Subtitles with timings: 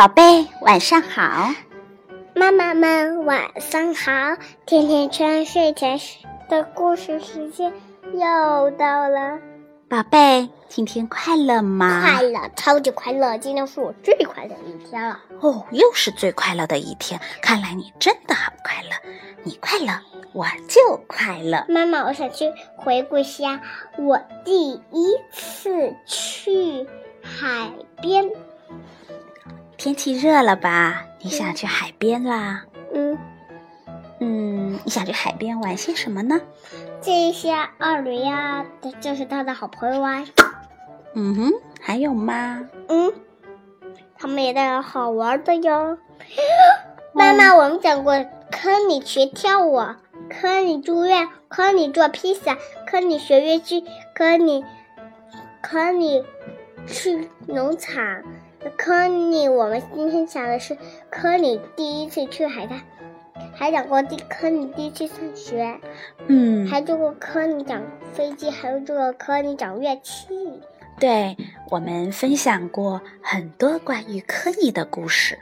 [0.00, 1.50] 宝贝，晚上好。
[2.34, 4.10] 妈妈们晚上好。
[4.64, 6.00] 甜甜圈睡前
[6.48, 7.70] 的故事时间
[8.14, 9.38] 又到了。
[9.90, 12.00] 宝贝，今天快乐吗？
[12.00, 13.36] 快乐，超级快乐！
[13.36, 15.20] 今天是我最快乐的一天了。
[15.40, 17.20] 哦，又是最快乐的一天。
[17.42, 19.10] 看来你真的好快乐。
[19.42, 20.00] 你快乐，
[20.32, 21.66] 我就快乐。
[21.68, 23.60] 妈妈，我想去回顾一下
[23.98, 26.86] 我第一次去
[27.20, 27.70] 海
[28.00, 28.30] 边。
[29.80, 31.06] 天气热了吧？
[31.22, 32.64] 你想去海边啦？
[32.92, 33.16] 嗯，
[34.18, 36.38] 嗯，你想去海边玩些什么呢？
[37.00, 38.66] 这些二驴呀，
[39.00, 40.22] 这是他的好朋友啊。
[41.14, 42.68] 嗯哼，还有吗？
[42.88, 43.10] 嗯，
[44.18, 45.96] 他们也带了好玩的哟。
[47.14, 49.80] 妈妈，我们讲过，坑你学跳舞，
[50.28, 54.62] 坑你住院，坑你做披萨，坑你学乐器，坑你，
[55.62, 56.22] 坑你
[56.86, 58.22] 去农场。
[58.76, 60.76] 科尼，我们今天讲的是
[61.08, 62.80] 科尼第一次去海滩，
[63.54, 65.80] 还讲过第科尼第一次上学，
[66.26, 70.60] 嗯，还做过科尼讲飞机，还有做过科尼讲乐器。
[70.98, 71.38] 对，
[71.70, 75.38] 我们分享过很多关于科尼的故事。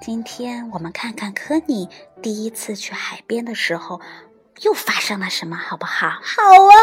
[0.00, 1.88] 今天我们看看科尼
[2.22, 4.00] 第一次去海边的时候
[4.60, 6.08] 又发生了什么，好不好？
[6.08, 6.74] 好啊，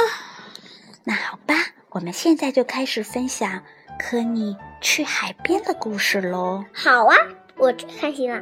[1.05, 1.55] 那好吧，
[1.91, 3.61] 我们现在就开始分享
[3.99, 4.55] 科尼。
[4.81, 6.63] 去海边的故事喽！
[6.73, 7.15] 好啊，
[7.57, 8.41] 我最开心了。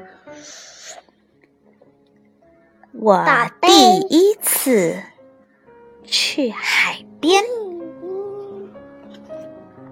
[2.92, 3.26] 我
[3.60, 5.02] 第一次
[6.04, 7.44] 去海边。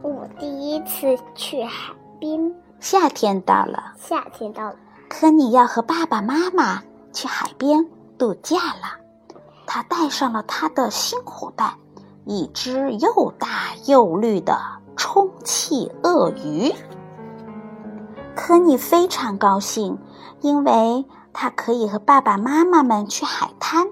[0.03, 2.53] 我第一次去海边。
[2.79, 4.75] 夏天到了，夏天到了。
[5.09, 8.99] 可你要和爸爸妈妈去海边度假了。
[9.65, 11.73] 他带上了他的新伙伴，
[12.25, 13.47] 一只又大
[13.85, 14.57] 又绿的。
[14.97, 16.73] 充气鳄鱼，
[18.33, 19.97] 科尼非常高兴，
[20.39, 21.03] 因为
[21.33, 23.89] 他可以和爸爸妈妈们去海滩。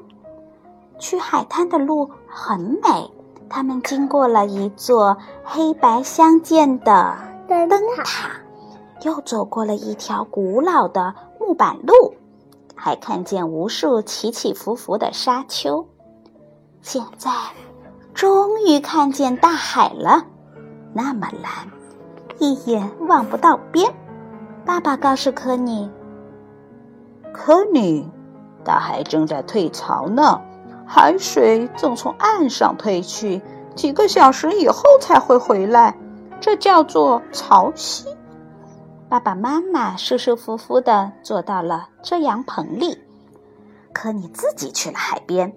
[0.98, 3.12] 去海滩的路很美，
[3.50, 7.18] 他们经过了一座黑白相间的
[7.50, 7.70] 灯
[8.06, 8.30] 塔，
[9.02, 12.14] 又走过了一条古老的木板路，
[12.76, 15.86] 还看见无数起起伏伏的沙丘。
[16.82, 17.30] 现在，
[18.14, 20.26] 终于看见大海了。
[20.94, 21.68] 那么蓝，
[22.40, 23.94] 一眼望不到边。
[24.66, 25.92] 爸爸告诉科尼
[27.34, 28.08] ：“科尼，
[28.64, 30.42] 大海正在退潮呢，
[30.86, 33.42] 海水正从岸上退去，
[33.76, 35.98] 几个小时以后才会回来，
[36.40, 38.06] 这叫做潮汐。”
[39.10, 43.00] 爸爸妈妈舒舒服服的坐到了遮阳棚里。
[43.92, 45.54] 科尼自己去了海边，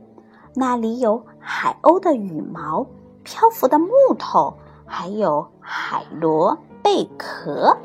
[0.54, 2.84] 那里有海鸥的羽毛、
[3.22, 4.58] 漂浮的木头。
[4.88, 7.76] 还有海螺贝壳。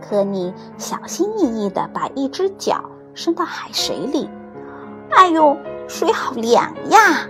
[0.00, 2.82] 科尼小心翼翼地把一只脚
[3.14, 4.28] 伸到海水里，
[5.10, 5.56] 哎呦，
[5.86, 7.28] 水好凉呀！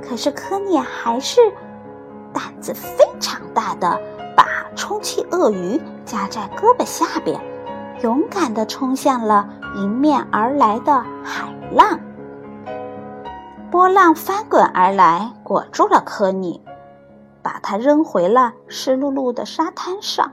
[0.00, 1.40] 可是科尼还是
[2.32, 4.00] 胆子非常大的，
[4.36, 4.46] 把
[4.76, 7.40] 充气鳄鱼夹在胳膊下边，
[8.02, 11.98] 勇敢地冲向了迎面而来的海浪。
[13.70, 16.60] 波浪翻滚而来，裹住了科尼。
[17.42, 20.32] 把他扔回了湿漉漉的沙滩上，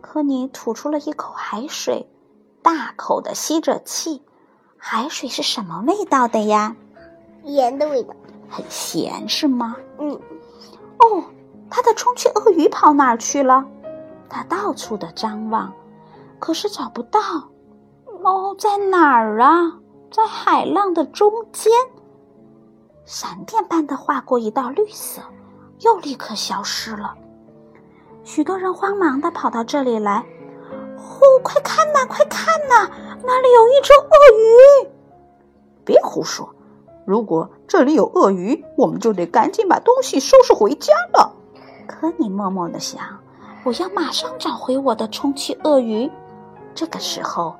[0.00, 2.06] 科尼吐出了一口海水，
[2.60, 4.22] 大口的吸着气。
[4.76, 6.76] 海水是什么味道的呀？
[7.44, 8.14] 盐的味道，
[8.50, 9.76] 很咸是吗？
[9.98, 10.10] 嗯。
[10.98, 11.24] 哦，
[11.70, 13.64] 他的充气鳄鱼跑哪儿去了？
[14.28, 15.72] 他到处的张望，
[16.38, 17.20] 可是找不到。
[18.22, 19.78] 哦，在哪儿啊？
[20.10, 21.72] 在海浪的中间，
[23.12, 25.20] 闪电般的划过一道绿色。
[25.80, 27.12] 又立刻消失了。
[28.22, 30.24] 许多人慌忙的跑到这里来，
[30.96, 32.88] 哦，快看呐，快看呐，
[33.24, 34.90] 那里有一只鳄鱼！
[35.84, 36.54] 别胡说，
[37.04, 41.34] 如果这里有鳄鱼，我们就得赶紧把东西收拾回家了。
[41.88, 43.02] 可你默默的想，
[43.64, 46.08] 我要马上找回我的充气鳄鱼。
[46.76, 47.56] 这个时候，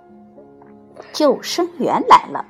[1.12, 2.44] 救生员来了。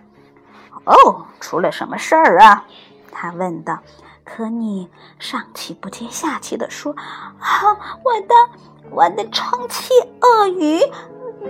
[0.84, 2.66] 哦，出了什么事儿啊？
[3.10, 3.78] 他问道。
[4.24, 6.94] 可你上气不接下气地说
[7.40, 8.34] ：“啊，我的
[8.90, 10.78] 我的充气鳄鱼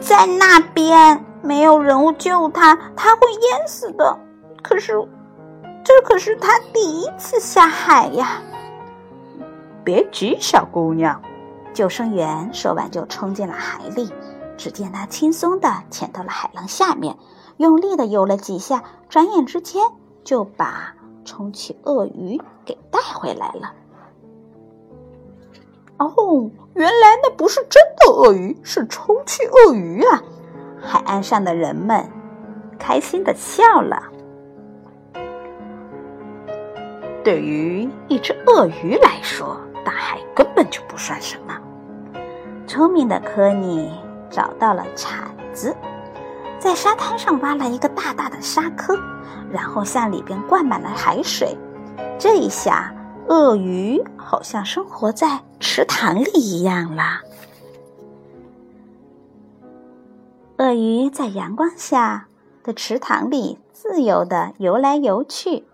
[0.01, 4.19] 在那边，没有人物救它，它会淹死的。
[4.63, 4.93] 可是，
[5.85, 8.41] 这可是它第一次下海呀！”
[9.85, 11.21] 别急，小姑娘。
[11.75, 14.11] 救生员说完就冲进了海里。
[14.57, 17.17] 只见他轻松地潜到了海浪下面，
[17.57, 19.83] 用力地游了几下，转眼之间
[20.23, 20.95] 就把。
[21.25, 23.73] 充气鳄鱼给带回来了。
[25.99, 30.23] 哦，原来那不是真的鳄鱼，是充气鳄鱼啊！
[30.81, 32.09] 海岸上的人们
[32.79, 34.03] 开心的笑了。
[37.23, 41.55] 对于一只鳄鱼来说，大海根本就不算什么。
[42.67, 43.93] 聪明的科尼
[44.31, 45.77] 找到了铲子，
[46.61, 48.95] 在沙滩上挖了一个大大的沙坑，
[49.51, 51.57] 然后向里边灌满了海水。
[52.19, 52.95] 这一下，
[53.29, 57.23] 鳄鱼好像生活在池塘里一样啦。
[60.59, 62.29] 鳄鱼在阳光下
[62.63, 65.65] 的池塘里自由的游来游去。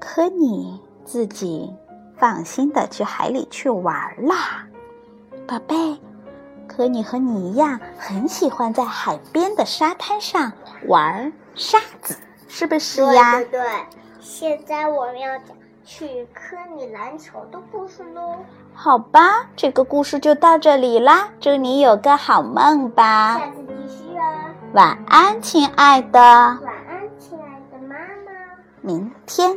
[0.00, 1.72] 可你自己
[2.16, 3.94] 放心的去海里去玩
[4.26, 4.66] 啦，
[5.46, 5.96] 宝贝。
[6.66, 10.52] 科尼和你一样，很喜欢在海边的沙滩上
[10.86, 12.16] 玩沙子，
[12.48, 13.32] 是不是呀？
[13.36, 13.70] 对对对。
[14.20, 18.36] 现在我们要讲去科尼篮球的故事喽。
[18.74, 21.28] 好吧，这个故事就到这里啦。
[21.40, 23.38] 祝你有个好梦吧。
[23.38, 24.52] 下次继续啊。
[24.74, 26.20] 晚安，亲爱的。
[26.20, 28.32] 晚安，亲爱的妈妈。
[28.82, 29.56] 明天。